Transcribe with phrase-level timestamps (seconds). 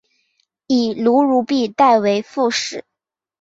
[0.65, 2.85] 以卢汝弼代为副使。